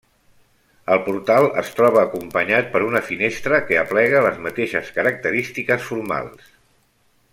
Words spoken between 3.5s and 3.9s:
que